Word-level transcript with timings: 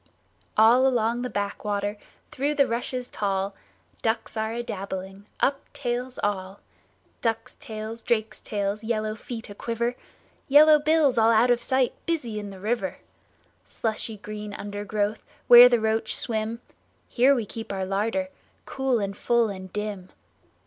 All 0.57 0.87
along 0.87 1.21
the 1.21 1.29
backwater, 1.29 1.95
Through 2.31 2.55
the 2.55 2.65
rushes 2.65 3.07
tall, 3.07 3.53
Ducks 4.01 4.35
are 4.35 4.51
a 4.51 4.63
dabbling, 4.63 5.27
Up 5.41 5.71
tails 5.73 6.17
all! 6.23 6.59
Ducks' 7.21 7.55
tails, 7.59 8.01
drakes' 8.01 8.41
tails, 8.41 8.83
Yellow 8.83 9.13
feet 9.13 9.47
a 9.51 9.53
quiver, 9.53 9.95
Yellow 10.47 10.79
bills 10.79 11.19
all 11.19 11.29
out 11.29 11.51
of 11.51 11.61
sight 11.61 11.93
Busy 12.07 12.39
in 12.39 12.49
the 12.49 12.59
river! 12.59 12.97
Slushy 13.63 14.17
green 14.17 14.55
undergrowth 14.55 15.21
Where 15.45 15.69
the 15.69 15.79
roach 15.79 16.15
swim— 16.15 16.61
Here 17.07 17.35
we 17.35 17.45
keep 17.45 17.71
our 17.71 17.85
larder, 17.85 18.29
Cool 18.65 18.97
and 18.97 19.15
full 19.15 19.49
and 19.49 19.71
dim. 19.71 20.09